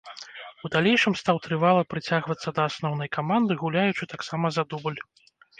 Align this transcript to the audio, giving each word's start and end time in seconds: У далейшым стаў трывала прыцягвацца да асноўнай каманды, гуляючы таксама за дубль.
У 0.67 0.71
далейшым 0.75 1.13
стаў 1.21 1.41
трывала 1.47 1.83
прыцягвацца 1.95 2.55
да 2.61 2.67
асноўнай 2.71 3.09
каманды, 3.19 3.61
гуляючы 3.63 4.11
таксама 4.15 4.45
за 4.57 4.63
дубль. 4.73 4.99